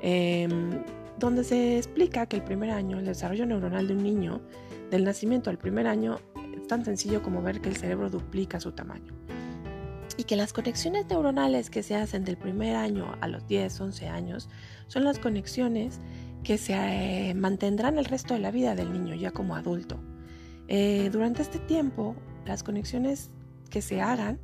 em, 0.00 0.82
donde 1.18 1.44
se 1.44 1.78
explica 1.78 2.26
que 2.26 2.36
el 2.36 2.42
primer 2.42 2.70
año, 2.70 2.98
el 2.98 3.06
desarrollo 3.06 3.46
neuronal 3.46 3.88
de 3.88 3.94
un 3.94 4.02
niño, 4.02 4.40
del 4.92 5.04
nacimiento 5.04 5.48
al 5.48 5.56
primer 5.56 5.86
año, 5.86 6.20
es 6.54 6.68
tan 6.68 6.84
sencillo 6.84 7.22
como 7.22 7.42
ver 7.42 7.62
que 7.62 7.70
el 7.70 7.76
cerebro 7.76 8.10
duplica 8.10 8.60
su 8.60 8.72
tamaño. 8.72 9.14
Y 10.18 10.24
que 10.24 10.36
las 10.36 10.52
conexiones 10.52 11.06
neuronales 11.08 11.70
que 11.70 11.82
se 11.82 11.96
hacen 11.96 12.24
del 12.24 12.36
primer 12.36 12.76
año 12.76 13.16
a 13.22 13.26
los 13.26 13.48
10, 13.48 13.80
11 13.80 14.08
años 14.08 14.50
son 14.88 15.04
las 15.04 15.18
conexiones 15.18 15.98
que 16.44 16.58
se 16.58 16.74
eh, 16.74 17.34
mantendrán 17.34 17.96
el 17.96 18.04
resto 18.04 18.34
de 18.34 18.40
la 18.40 18.50
vida 18.50 18.74
del 18.74 18.92
niño 18.92 19.14
ya 19.14 19.30
como 19.30 19.56
adulto. 19.56 19.98
Eh, 20.68 21.08
durante 21.10 21.40
este 21.40 21.58
tiempo, 21.58 22.14
las 22.44 22.62
conexiones 22.62 23.30
que 23.70 23.80
se 23.80 24.02
hagan 24.02 24.38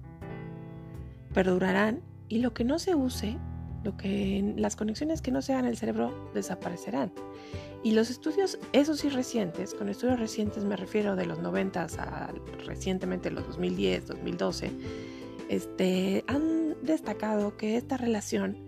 perdurarán 1.35 2.00
y 2.28 2.38
lo 2.38 2.55
que 2.55 2.64
no 2.64 2.78
se 2.78 2.95
use 2.95 3.37
lo 3.85 3.97
que 3.97 4.55
las 4.57 4.76
conexiones 4.76 5.23
que 5.23 5.31
no 5.31 5.43
se 5.43 5.52
hagan 5.52 5.67
en 5.67 5.71
el 5.71 5.76
cerebro 5.76 6.31
desaparecerán. 6.35 7.12
Y 7.82 7.92
los 7.92 8.11
estudios, 8.11 8.58
esos 8.73 9.00
sí 9.00 9.08
recientes, 9.08 9.75
con 9.75 9.88
estudios 9.88 10.18
recientes 10.18 10.64
me 10.64 10.76
refiero 10.76 11.14
de 11.14 11.26
los 11.26 11.38
90 11.38 11.87
a 11.99 12.32
recientemente 12.66 13.30
los 13.30 13.47
2010, 13.47 14.06
2012, 14.06 14.70
este, 15.49 16.25
han 16.26 16.76
destacado 16.82 17.56
que 17.56 17.76
esta 17.76 17.97
relación 17.97 18.58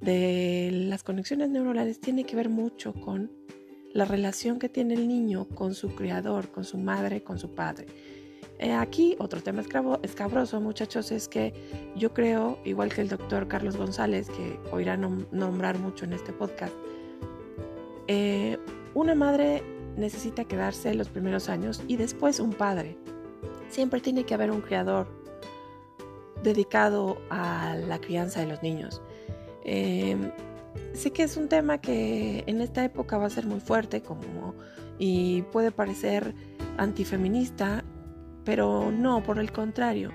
de 0.00 0.70
las 0.72 1.02
conexiones 1.02 1.50
neuronales 1.50 2.00
tiene 2.00 2.24
que 2.24 2.36
ver 2.36 2.48
mucho 2.48 2.94
con 2.94 3.30
la 3.92 4.04
relación 4.04 4.58
que 4.58 4.68
tiene 4.68 4.94
el 4.94 5.08
niño 5.08 5.46
con 5.48 5.74
su 5.74 5.94
criador, 5.94 6.50
con 6.50 6.64
su 6.64 6.78
madre, 6.78 7.22
con 7.22 7.38
su 7.38 7.54
padre. 7.54 7.86
Eh, 8.58 8.72
aquí 8.72 9.16
otro 9.18 9.42
tema 9.42 9.62
escabroso, 10.02 10.60
muchachos, 10.60 11.12
es 11.12 11.28
que 11.28 11.52
yo 11.94 12.14
creo, 12.14 12.58
igual 12.64 12.92
que 12.92 13.02
el 13.02 13.08
doctor 13.08 13.48
Carlos 13.48 13.76
González, 13.76 14.28
que 14.28 14.58
oirá 14.70 14.96
nombrar 14.96 15.78
mucho 15.78 16.04
en 16.06 16.14
este 16.14 16.32
podcast, 16.32 16.74
eh, 18.08 18.58
una 18.94 19.14
madre 19.14 19.62
necesita 19.96 20.44
quedarse 20.44 20.94
los 20.94 21.08
primeros 21.08 21.48
años 21.48 21.82
y 21.88 21.96
después 21.96 22.40
un 22.40 22.52
padre. 22.52 22.96
Siempre 23.68 24.00
tiene 24.00 24.24
que 24.24 24.34
haber 24.34 24.50
un 24.50 24.60
criador 24.60 25.08
dedicado 26.42 27.18
a 27.30 27.74
la 27.74 27.98
crianza 28.00 28.40
de 28.40 28.46
los 28.46 28.62
niños. 28.62 29.02
Em, 29.64 30.30
sé 30.92 31.10
que 31.10 31.24
es 31.24 31.36
un 31.36 31.48
tema 31.48 31.78
que 31.78 32.44
en 32.46 32.60
esta 32.60 32.84
época 32.84 33.18
va 33.18 33.26
a 33.26 33.30
ser 33.30 33.46
muy 33.46 33.60
fuerte 33.60 34.02
como, 34.02 34.54
y 34.98 35.42
puede 35.52 35.72
parecer 35.72 36.34
antifeminista, 36.76 37.84
pero 38.44 38.92
no, 38.92 39.22
por 39.22 39.38
el 39.38 39.50
contrario. 39.50 40.10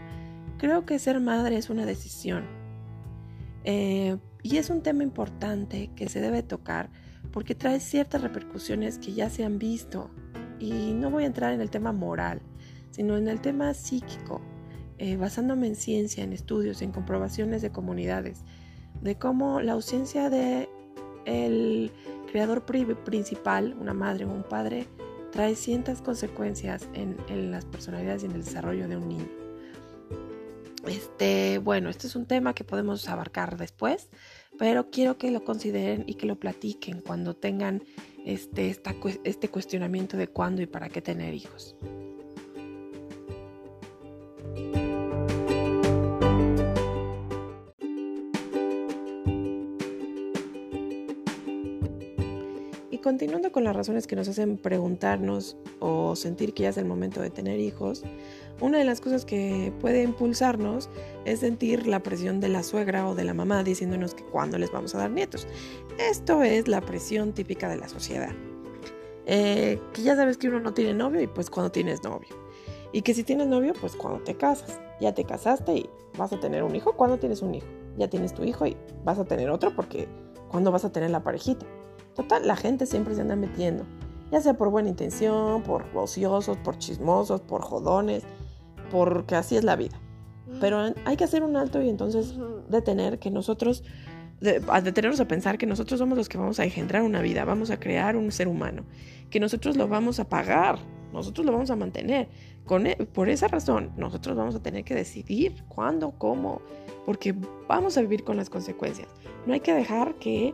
Creo 0.58 0.86
que 0.86 1.00
ser 1.00 1.20
madre 1.20 1.58
es 1.58 1.70
una 1.70 1.86
decisión. 1.86 2.46
Eh, 3.64 4.18
y 4.44 4.58
es 4.58 4.70
un 4.70 4.82
tema 4.82 5.04
importante 5.04 5.92
que 5.96 6.08
se 6.10 6.20
debe 6.22 6.42
tocar 6.44 6.90
porque 7.32 7.56
trae 7.56 7.80
ciertas 7.80 8.22
repercusiones 8.22 8.98
que 8.98 9.14
ya 9.14 9.30
se 9.30 9.44
han 9.44 9.60
visto. 9.60 10.10
Y 10.60 10.94
no 10.94 11.10
voy 11.10 11.24
a 11.24 11.28
entrar 11.28 11.54
en 11.54 11.62
el 11.62 11.70
tema 11.70 11.92
moral, 11.92 12.42
sino 12.92 13.18
en 13.18 13.28
el 13.28 13.42
tema 13.42 13.74
psíquico, 13.74 14.42
eh, 14.98 15.18
basándome 15.18 15.68
en 15.68 15.76
ciencia, 15.76 16.24
en 16.24 16.34
estudios, 16.34 16.82
en 16.82 16.92
comprobaciones 16.92 17.62
de 17.62 17.72
comunidades, 17.72 18.44
de 19.02 19.18
cómo 19.18 19.62
la 19.62 19.74
ausencia 19.74 20.30
de 20.30 20.70
el 21.26 21.92
creador 22.32 22.64
principal, 22.66 23.76
una 23.80 23.94
madre 23.94 24.26
o 24.26 24.30
un 24.30 24.44
padre, 24.44 24.88
trae 25.32 25.56
ciertas 25.56 26.02
consecuencias 26.02 26.88
en, 26.94 27.18
en, 27.30 27.52
las 27.52 27.66
personalidades 27.66 28.24
y 28.24 28.26
en 28.28 28.34
el 28.34 28.44
desarrollo 28.44 28.88
de 28.88 28.98
un 28.98 29.08
niño. 29.08 29.28
Este, 30.88 31.60
bueno, 31.60 31.90
este 31.90 32.08
es 32.08 32.16
un 32.16 32.26
tema 32.26 32.54
que 32.54 32.64
podemos 32.64 33.08
abarcar 33.08 33.58
después, 33.58 34.10
pero 34.58 34.90
quiero 34.90 35.18
que 35.18 35.32
lo 35.32 35.44
consideren 35.44 36.04
y 36.08 36.16
que 36.16 36.28
lo 36.28 36.36
platiquen 36.36 37.02
cuando 37.02 37.36
tengan 37.36 37.84
este, 38.26 38.70
esta, 38.70 38.96
este 39.24 39.50
cuestionamiento 39.50 40.18
de 40.18 40.28
cuándo 40.28 40.62
y 40.62 40.68
para 40.68 40.90
qué 40.90 41.02
tener 41.02 41.34
hijos. 41.34 41.76
Continuando 53.12 53.52
con 53.52 53.66
las 53.66 53.76
razones 53.76 54.08
que 54.08 54.16
nos 54.16 54.30
hacen 54.30 54.56
preguntarnos 54.56 55.58
o 55.82 56.16
sentir 56.16 56.54
que 56.54 56.64
ya 56.64 56.70
es 56.70 56.78
el 56.78 56.86
momento 56.86 57.22
de 57.22 57.30
tener 57.30 57.60
hijos, 57.60 58.04
una 58.62 58.78
de 58.78 58.86
las 58.86 59.02
cosas 59.02 59.26
que 59.26 59.74
puede 59.82 60.02
impulsarnos 60.02 60.90
es 61.26 61.42
sentir 61.42 61.88
la 61.88 62.02
presión 62.04 62.40
de 62.40 62.48
la 62.48 62.64
suegra 62.64 63.10
o 63.10 63.14
de 63.14 63.26
la 63.26 63.34
mamá 63.34 63.66
diciéndonos 63.66 64.14
que 64.14 64.24
cuándo 64.24 64.58
les 64.58 64.72
vamos 64.72 64.96
a 64.96 65.00
dar 65.00 65.12
nietos. 65.12 65.46
Esto 66.00 66.42
es 66.42 66.70
la 66.70 66.80
presión 66.80 67.34
típica 67.34 67.68
de 67.68 67.76
la 67.76 67.90
sociedad. 67.90 68.32
Eh, 69.26 69.78
que 69.92 70.04
ya 70.04 70.16
sabes 70.16 70.38
que 70.38 70.48
uno 70.48 70.62
no 70.62 70.74
tiene 70.74 70.94
novio 70.94 71.20
y 71.20 71.28
pues 71.28 71.50
cuando 71.50 71.70
tienes 71.70 72.02
novio. 72.06 72.30
Y 72.94 73.02
que 73.02 73.14
si 73.14 73.26
tienes 73.26 73.48
novio, 73.48 73.74
pues 73.82 73.94
cuando 73.98 74.24
te 74.24 74.36
casas. 74.36 74.80
Ya 75.02 75.14
te 75.14 75.26
casaste 75.26 75.74
y 75.74 75.90
vas 76.18 76.32
a 76.32 76.40
tener 76.40 76.64
un 76.64 76.78
hijo. 76.78 76.94
¿Cuándo 76.96 77.20
tienes 77.20 77.42
un 77.42 77.56
hijo? 77.56 77.68
Ya 77.98 78.10
tienes 78.10 78.34
tu 78.34 78.46
hijo 78.46 78.66
y 78.66 78.78
vas 79.04 79.20
a 79.20 79.26
tener 79.26 79.50
otro 79.50 79.76
porque 79.76 80.08
¿cuándo 80.50 80.72
vas 80.72 80.86
a 80.86 80.94
tener 80.94 81.10
la 81.10 81.24
parejita? 81.24 81.66
Total, 82.16 82.46
la 82.48 82.56
gente 82.56 82.86
siempre 82.86 83.16
se 83.16 83.22
anda 83.22 83.36
metiendo. 83.36 83.86
Ya 84.32 84.42
sea 84.42 84.54
por 84.54 84.70
buena 84.70 84.90
intención, 84.90 85.64
por 85.64 85.86
ociosos, 85.94 86.58
por 86.58 86.78
chismosos, 86.78 87.42
por 87.42 87.62
jodones 87.62 88.24
porque 88.92 89.36
así 89.36 89.56
es 89.56 89.64
la 89.64 89.76
vida. 89.76 90.00
Pero 90.60 90.94
hay 91.06 91.16
que 91.16 91.24
hacer 91.24 91.44
un 91.44 91.56
alto 91.56 91.82
y 91.82 91.90
entonces 91.90 92.36
detener 92.68 93.20
que 93.20 93.32
nosotros, 93.32 93.84
detenernos 94.42 95.20
a 95.22 95.28
pensar 95.28 95.58
que 95.58 95.66
nosotros 95.66 95.98
somos 95.98 96.18
los 96.18 96.28
que 96.28 96.38
vamos 96.38 96.60
a 96.60 96.66
engendrar 96.66 97.04
una 97.04 97.22
vida, 97.22 97.46
vamos 97.46 97.72
a 97.72 97.80
crear 97.80 98.18
un 98.18 98.32
ser 98.32 98.50
humano, 98.50 98.84
que 99.30 99.40
nosotros 99.40 99.78
lo 99.78 99.88
vamos 99.88 100.20
a 100.20 100.28
pagar, 100.28 100.78
nosotros 101.14 101.46
lo 101.46 101.54
vamos 101.54 101.72
a 101.72 101.76
mantener. 101.78 102.28
Con, 102.66 102.86
e, 102.86 102.98
por 102.98 103.30
esa 103.30 103.48
razón, 103.48 103.92
nosotros 103.96 104.36
vamos 104.36 104.56
a 104.56 104.62
tener 104.62 104.84
que 104.84 104.94
decidir 104.94 105.64
cuándo, 105.70 106.12
cómo, 106.18 106.62
porque 107.06 107.34
vamos 107.68 107.98
a 107.98 108.02
vivir 108.02 108.24
con 108.26 108.36
las 108.36 108.50
consecuencias. 108.50 109.08
No 109.46 109.54
hay 109.54 109.62
que 109.62 109.74
dejar 109.74 110.16
que 110.16 110.54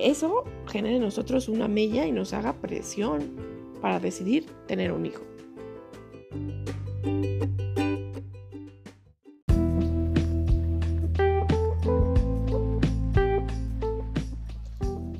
eso 0.00 0.44
genere 0.66 0.96
en 0.96 1.02
nosotros 1.02 1.48
una 1.48 1.68
mella 1.68 2.06
y 2.06 2.12
nos 2.12 2.32
haga 2.32 2.54
presión 2.54 3.36
para 3.80 4.00
decidir 4.00 4.46
tener 4.66 4.92
un 4.92 5.06
hijo. 5.06 5.22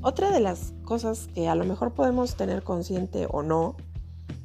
Otra 0.02 0.30
de 0.30 0.40
las 0.40 0.72
cosas 0.84 1.28
que 1.34 1.48
a 1.48 1.54
lo 1.54 1.64
mejor 1.64 1.92
podemos 1.92 2.34
tener 2.34 2.62
consciente 2.62 3.26
o 3.30 3.42
no, 3.42 3.76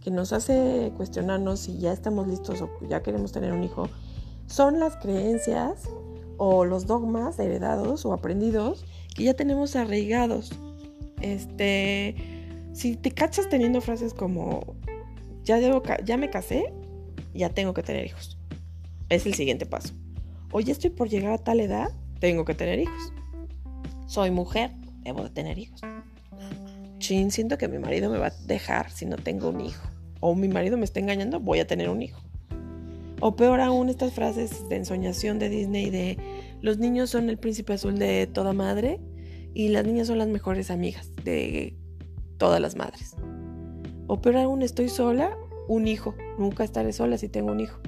que 0.04 0.12
nos 0.12 0.34
hace 0.34 0.92
cuestionarnos 0.98 1.62
si 1.62 1.78
ya 1.80 1.94
estamos 1.94 2.28
listos 2.28 2.62
o 2.62 2.70
ya 2.90 3.02
queremos 3.02 3.32
tener 3.32 3.54
un 3.54 3.64
hijo, 3.64 3.88
son 4.48 4.80
las 4.80 4.98
creencias 4.98 5.90
o 6.38 6.66
los 6.66 6.88
dogmas 6.88 7.40
heredados 7.40 8.06
o 8.06 8.14
aprendidos 8.14 8.86
que 9.16 9.24
ya 9.24 9.34
tenemos 9.34 9.76
arraigados. 9.76 10.52
Este, 11.22 12.16
si 12.74 12.96
te 12.96 13.12
cachas 13.12 13.50
teniendo 13.50 13.82
frases 13.82 14.14
como 14.14 14.76
ya 15.44 15.60
debo 15.60 15.82
ya 16.06 16.18
me 16.18 16.30
casé, 16.30 16.74
ya 17.34 17.50
tengo 17.50 17.74
que 17.74 17.84
tener 17.84 18.06
hijos. 18.06 18.38
Es 19.10 19.26
el 19.26 19.34
siguiente 19.34 19.66
paso. 19.66 19.94
O 20.52 20.60
ya 20.60 20.72
estoy 20.72 20.90
por 20.90 21.10
llegar 21.10 21.34
a 21.34 21.38
tal 21.38 21.60
edad, 21.60 21.92
tengo 22.20 22.46
que 22.46 22.54
tener 22.54 22.80
hijos. 22.80 23.14
Soy 24.08 24.32
mujer, 24.32 24.72
debo 25.04 25.24
de 25.24 25.30
tener 25.30 25.58
hijos. 25.58 25.82
Chin, 27.00 27.32
siento 27.32 27.58
que 27.58 27.68
mi 27.68 27.80
marido 27.80 28.10
me 28.10 28.18
va 28.18 28.28
a 28.28 28.34
dejar 28.48 28.90
si 28.92 29.06
no 29.06 29.18
tengo 29.18 29.50
un 29.50 29.62
hijo. 29.62 29.88
O 30.20 30.36
mi 30.36 30.48
marido 30.48 30.78
me 30.78 30.86
está 30.86 31.00
engañando, 31.00 31.40
voy 31.40 31.60
a 31.60 31.68
tener 31.68 31.90
un 31.90 32.02
hijo. 32.02 32.22
O 33.26 33.38
peor 33.38 33.62
aún, 33.62 33.88
estas 33.88 34.12
frases 34.12 34.68
de 34.68 34.76
ensoñación 34.76 35.40
de 35.40 35.48
Disney 35.48 35.90
de 35.90 36.18
los 36.62 36.78
niños 36.78 37.10
son 37.10 37.30
el 37.30 37.38
príncipe 37.38 37.72
azul 37.72 37.98
de 37.98 38.28
toda 38.28 38.52
madre 38.52 39.00
y 39.54 39.70
las 39.70 39.86
niñas 39.86 40.08
son 40.08 40.18
las 40.18 40.28
mejores 40.28 40.70
amigas 40.70 41.10
de 41.24 41.78
todas 42.38 42.60
las 42.60 42.76
madres. 42.76 43.16
O 44.08 44.20
peor 44.20 44.36
aún, 44.36 44.62
estoy 44.62 44.90
sola, 44.90 45.38
un 45.70 45.88
hijo. 45.88 46.16
Nunca 46.38 46.66
estaré 46.66 46.92
sola 46.92 47.18
si 47.18 47.30
tengo 47.30 47.54
un 47.54 47.62
hijo. 47.62 47.80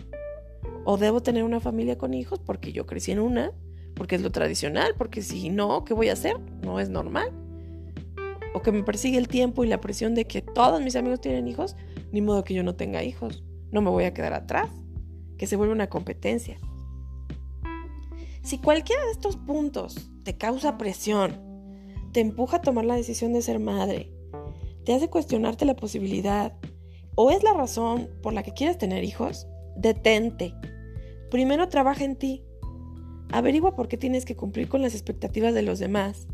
O 0.85 0.95
debo 0.95 1.21
tener 1.21 1.43
una 1.43 1.59
familia 1.59 1.97
con 1.97 2.13
hijos 2.13 2.39
porque 2.39 2.71
yo 2.71 2.85
crecí 2.85 3.11
en 3.11 3.19
una 3.19 3.51
porque 3.93 4.15
es 4.15 4.21
lo 4.21 4.31
tradicional, 4.31 4.95
porque 4.97 5.21
si 5.21 5.49
no, 5.49 5.83
¿qué 5.83 5.93
voy 5.93 6.07
a 6.07 6.13
hacer? 6.13 6.39
No 6.63 6.79
es 6.79 6.87
normal. 6.87 7.29
O 8.53 8.61
que 8.61 8.71
me 8.71 8.83
persigue 8.83 9.17
el 9.17 9.27
tiempo 9.27 9.65
y 9.65 9.67
la 9.67 9.81
presión 9.81 10.15
de 10.15 10.27
que 10.27 10.41
todos 10.41 10.81
mis 10.81 10.95
amigos 10.95 11.19
tienen 11.19 11.49
hijos, 11.49 11.75
ni 12.13 12.21
modo 12.21 12.45
que 12.45 12.53
yo 12.53 12.63
no 12.63 12.75
tenga 12.75 13.03
hijos. 13.03 13.43
No 13.73 13.81
me 13.81 13.89
voy 13.89 14.05
a 14.05 14.13
quedar 14.13 14.31
atrás. 14.31 14.69
Que 15.37 15.47
se 15.47 15.55
vuelve 15.55 15.73
una 15.73 15.89
competencia. 15.89 16.59
Si 18.41 18.57
cualquiera 18.59 19.03
de 19.05 19.11
estos 19.11 19.37
puntos 19.37 20.11
te 20.23 20.37
causa 20.37 20.77
presión, 20.77 21.41
te 22.11 22.19
empuja 22.19 22.57
a 22.57 22.61
tomar 22.61 22.85
la 22.85 22.95
decisión 22.95 23.33
de 23.33 23.41
ser 23.41 23.59
madre, 23.59 24.13
te 24.85 24.93
hace 24.93 25.09
cuestionarte 25.09 25.65
la 25.65 25.75
posibilidad, 25.75 26.53
o 27.15 27.31
es 27.31 27.43
la 27.43 27.53
razón 27.53 28.09
por 28.21 28.33
la 28.33 28.43
que 28.43 28.53
quieres 28.53 28.77
tener 28.77 29.03
hijos, 29.03 29.47
detente. 29.75 30.53
Primero 31.31 31.67
trabaja 31.69 32.03
en 32.03 32.15
ti 32.15 32.45
Averigua 33.31 33.75
por 33.75 33.87
qué 33.87 33.97
tienes 33.97 34.25
que 34.25 34.35
cumplir 34.35 34.69
con 34.69 34.81
las 34.81 34.93
expectativas 34.93 35.53
de 35.53 35.61
los 35.61 35.79
demás. 35.79 36.27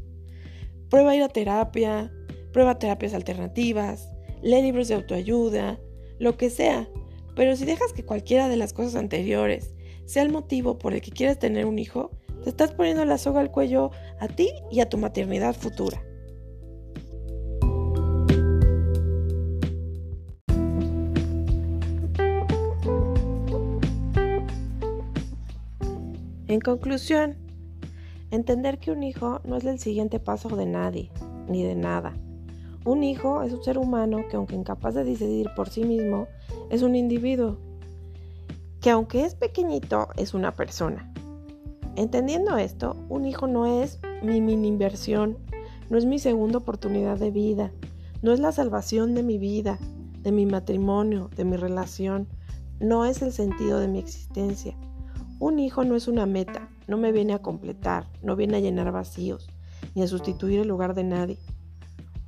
Prueba 0.90 1.16
ir 1.16 1.24
a 1.24 1.30
terapia, 1.30 2.12
prueba 2.52 2.78
terapias 2.78 3.14
alternativas, 3.14 4.12
lee 4.42 4.62
libros 4.62 4.88
de 4.88 4.96
autoayuda, 4.96 5.80
lo 6.20 6.38
que 6.38 6.50
sea. 6.50 6.90
Pero 7.42 7.56
si 7.56 7.66
dejas 7.66 7.92
que 7.92 8.06
cualquiera 8.06 8.50
de 8.50 8.56
las 8.56 8.72
cosas 8.72 8.94
anteriores 8.94 9.74
sea 10.06 10.22
el 10.22 10.32
motivo 10.32 10.78
por 10.78 10.94
el 10.94 11.02
que 11.02 11.10
quieres 11.10 11.40
tener 11.40 11.66
un 11.66 11.80
hijo, 11.80 12.12
te 12.44 12.52
estás 12.52 12.72
poniendo 12.72 13.04
la 13.04 13.18
soga 13.18 13.40
al 13.40 13.50
cuello 13.50 13.90
a 14.20 14.28
ti 14.28 14.52
y 14.70 14.80
a 14.80 14.88
tu 14.88 15.00
maternidad 15.00 15.56
futura. 15.56 16.04
En 26.48 26.60
conclusión, 26.60 27.38
Entender 28.30 28.78
que 28.78 28.92
un 28.92 29.02
hijo 29.02 29.42
no 29.46 29.58
es 29.58 29.66
el 29.66 29.80
siguiente 29.80 30.20
paso 30.20 30.56
de 30.56 30.68
nadie, 30.68 31.10
ni 31.50 31.64
de 31.64 31.74
nada. 31.74 32.14
Un 32.86 33.04
hijo 33.04 33.42
es 33.42 33.52
un 33.52 33.64
ser 33.64 33.80
humano 33.80 34.26
que 34.30 34.38
aunque 34.38 34.56
incapaz 34.56 34.94
de 34.94 35.04
decidir 35.04 35.50
por 35.56 35.70
sí 35.70 35.84
mismo, 35.84 36.28
es 36.72 36.82
un 36.82 36.96
individuo. 36.96 37.58
Que 38.80 38.90
aunque 38.90 39.26
es 39.26 39.36
pequeñito, 39.36 40.08
es 40.16 40.34
una 40.34 40.54
persona. 40.54 41.14
Entendiendo 41.98 42.58
esto, 42.58 42.96
un 43.10 43.26
hijo 43.26 43.46
no 43.46 43.66
es 43.84 44.00
mi 44.24 44.40
mini 44.40 44.70
inversión, 44.70 45.38
no 45.90 45.98
es 45.98 46.06
mi 46.06 46.18
segunda 46.18 46.60
oportunidad 46.60 47.18
de 47.18 47.30
vida, 47.30 47.74
no 48.22 48.32
es 48.32 48.40
la 48.40 48.54
salvación 48.54 49.14
de 49.14 49.22
mi 49.22 49.38
vida, 49.38 49.78
de 50.24 50.32
mi 50.32 50.46
matrimonio, 50.46 51.30
de 51.36 51.44
mi 51.44 51.58
relación, 51.58 52.28
no 52.80 53.06
es 53.06 53.22
el 53.22 53.34
sentido 53.34 53.80
de 53.80 53.90
mi 53.90 54.00
existencia. 54.00 54.74
Un 55.40 55.60
hijo 55.60 55.84
no 55.84 55.98
es 55.98 56.08
una 56.08 56.26
meta, 56.26 56.70
no 56.88 56.98
me 56.98 57.12
viene 57.12 57.34
a 57.34 57.42
completar, 57.42 58.08
no 58.24 58.38
viene 58.38 58.58
a 58.58 58.62
llenar 58.62 58.92
vacíos, 58.94 59.50
ni 59.94 60.04
a 60.04 60.08
sustituir 60.08 60.62
el 60.62 60.70
lugar 60.70 60.96
de 60.96 61.04
nadie. 61.04 61.40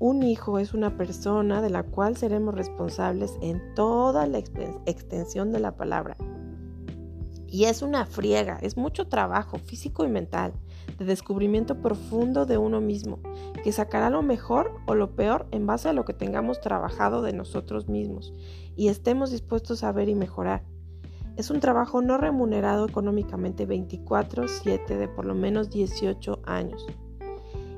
Un 0.05 0.21
hijo 0.21 0.59
es 0.59 0.73
una 0.73 0.97
persona 0.97 1.61
de 1.61 1.69
la 1.69 1.83
cual 1.83 2.17
seremos 2.17 2.53
responsables 2.55 3.37
en 3.41 3.73
toda 3.73 4.27
la 4.27 4.37
extensión 4.37 5.53
de 5.53 5.61
la 5.61 5.77
palabra. 5.77 6.17
Y 7.47 7.63
es 7.63 7.81
una 7.81 8.05
friega, 8.05 8.57
es 8.61 8.75
mucho 8.75 9.07
trabajo 9.07 9.59
físico 9.59 10.03
y 10.03 10.09
mental, 10.09 10.51
de 10.99 11.05
descubrimiento 11.05 11.79
profundo 11.79 12.45
de 12.45 12.57
uno 12.57 12.81
mismo, 12.81 13.21
que 13.63 13.71
sacará 13.71 14.09
lo 14.09 14.21
mejor 14.23 14.73
o 14.87 14.95
lo 14.95 15.15
peor 15.15 15.47
en 15.51 15.65
base 15.65 15.87
a 15.87 15.93
lo 15.93 16.03
que 16.03 16.11
tengamos 16.11 16.59
trabajado 16.59 17.21
de 17.21 17.31
nosotros 17.31 17.87
mismos 17.87 18.33
y 18.75 18.89
estemos 18.89 19.31
dispuestos 19.31 19.85
a 19.85 19.93
ver 19.93 20.09
y 20.09 20.15
mejorar. 20.15 20.65
Es 21.37 21.49
un 21.49 21.61
trabajo 21.61 22.01
no 22.01 22.17
remunerado 22.17 22.85
económicamente 22.89 23.65
24/7 23.65 24.97
de 24.97 25.07
por 25.07 25.23
lo 25.23 25.33
menos 25.33 25.69
18 25.69 26.41
años. 26.43 26.85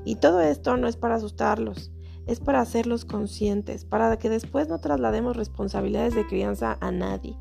Y 0.05 0.15
todo 0.15 0.41
esto 0.41 0.75
no 0.75 0.87
es 0.87 0.97
para 0.97 1.15
asustarlos, 1.15 1.91
es 2.27 2.39
para 2.39 2.61
hacerlos 2.61 3.05
conscientes, 3.05 3.85
para 3.85 4.17
que 4.17 4.29
después 4.29 4.67
no 4.67 4.79
traslademos 4.79 5.37
responsabilidades 5.37 6.15
de 6.15 6.25
crianza 6.27 6.77
a 6.81 6.91
nadie, 6.91 7.37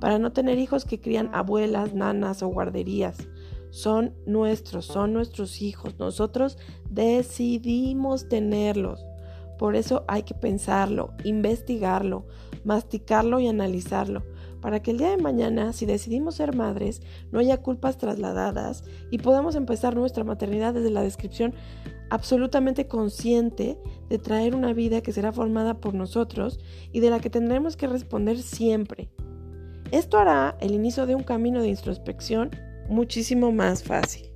para 0.00 0.18
no 0.18 0.32
tener 0.32 0.58
hijos 0.58 0.84
que 0.84 1.00
crían 1.00 1.30
abuelas, 1.32 1.94
nanas 1.94 2.42
o 2.42 2.48
guarderías. 2.48 3.16
Son 3.70 4.14
nuestros, 4.24 4.84
son 4.84 5.12
nuestros 5.12 5.60
hijos. 5.60 5.98
Nosotros 5.98 6.58
decidimos 6.90 8.28
tenerlos. 8.28 9.04
Por 9.58 9.74
eso 9.74 10.04
hay 10.06 10.22
que 10.22 10.34
pensarlo, 10.34 11.12
investigarlo, 11.24 12.26
masticarlo 12.64 13.40
y 13.40 13.48
analizarlo 13.48 14.22
para 14.64 14.80
que 14.80 14.92
el 14.92 14.96
día 14.96 15.10
de 15.10 15.18
mañana, 15.18 15.74
si 15.74 15.84
decidimos 15.84 16.36
ser 16.36 16.56
madres, 16.56 17.02
no 17.30 17.38
haya 17.38 17.60
culpas 17.60 17.98
trasladadas 17.98 18.82
y 19.10 19.18
podamos 19.18 19.56
empezar 19.56 19.94
nuestra 19.94 20.24
maternidad 20.24 20.72
desde 20.72 20.88
la 20.88 21.02
descripción 21.02 21.54
absolutamente 22.10 22.86
consciente 22.86 23.78
de 24.08 24.18
traer 24.18 24.54
una 24.54 24.72
vida 24.72 25.00
que 25.02 25.12
será 25.12 25.32
formada 25.32 25.80
por 25.80 25.94
nosotros 25.94 26.60
y 26.92 27.00
de 27.00 27.10
la 27.10 27.20
que 27.20 27.30
tendremos 27.30 27.76
que 27.76 27.86
responder 27.86 28.38
siempre. 28.38 29.10
Esto 29.90 30.18
hará 30.18 30.56
el 30.60 30.72
inicio 30.72 31.06
de 31.06 31.14
un 31.14 31.22
camino 31.22 31.62
de 31.62 31.68
introspección 31.68 32.50
muchísimo 32.88 33.52
más 33.52 33.82
fácil. 33.82 34.30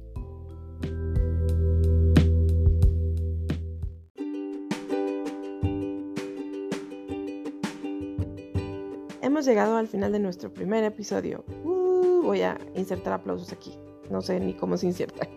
Hemos 9.21 9.45
llegado 9.45 9.77
al 9.77 9.89
final 9.89 10.13
de 10.13 10.19
nuestro 10.19 10.53
primer 10.53 10.85
episodio. 10.85 11.45
Uh, 11.65 12.23
voy 12.23 12.43
a 12.43 12.59
insertar 12.75 13.13
aplausos 13.13 13.53
aquí. 13.53 13.73
No 14.11 14.23
sé 14.23 14.41
ni 14.41 14.55
cómo 14.55 14.77
se 14.77 14.87
insertan. 14.87 15.29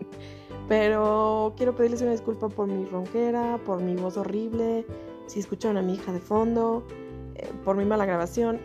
Pero 0.71 1.53
quiero 1.57 1.75
pedirles 1.75 2.01
una 2.01 2.11
disculpa 2.11 2.47
por 2.47 2.65
mi 2.65 2.85
ronquera, 2.85 3.59
por 3.65 3.81
mi 3.81 3.93
voz 3.97 4.15
horrible, 4.15 4.85
si 5.25 5.41
escucharon 5.41 5.75
a 5.75 5.81
mi 5.81 5.95
hija 5.95 6.13
de 6.13 6.21
fondo, 6.21 6.87
eh, 7.35 7.49
por 7.65 7.75
mi 7.75 7.83
mala 7.83 8.05
grabación. 8.05 8.57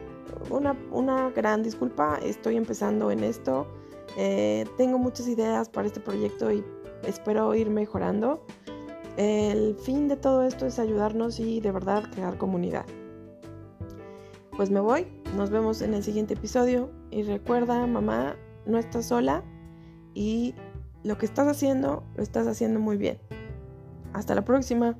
Una, 0.48 0.76
una, 0.92 1.30
gran 1.30 1.64
disculpa, 1.64 2.20
estoy 2.22 2.58
empezando 2.58 3.10
en 3.10 3.24
esto. 3.24 3.66
Eh, 4.16 4.66
tengo 4.76 4.98
muchas 4.98 5.26
ideas 5.26 5.68
para 5.68 5.88
este 5.88 5.98
proyecto 5.98 6.52
y 6.52 6.64
espero 7.02 7.52
ir 7.56 7.70
mejorando. 7.70 8.40
El 9.16 9.74
fin 9.74 10.06
de 10.06 10.14
todo 10.14 10.44
esto 10.44 10.64
es 10.64 10.78
ayudarnos 10.78 11.40
y 11.40 11.58
de 11.58 11.72
verdad 11.72 12.04
crear 12.12 12.38
comunidad 12.38 12.86
pues 14.56 14.70
me 14.70 14.78
voy. 14.78 15.08
Nos 15.36 15.50
vemos 15.50 15.82
en 15.82 15.92
el 15.92 16.04
siguiente 16.04 16.34
episodio. 16.34 16.88
Y 17.10 17.24
recuerda, 17.24 17.84
mamá, 17.84 18.36
no 18.64 18.78
estás 18.78 19.06
sola 19.06 19.42
y 20.16 20.54
lo 21.06 21.18
que 21.18 21.26
estás 21.26 21.46
haciendo, 21.46 22.02
lo 22.16 22.22
estás 22.22 22.48
haciendo 22.48 22.80
muy 22.80 22.96
bien. 22.96 23.18
Hasta 24.12 24.34
la 24.34 24.44
próxima. 24.44 24.98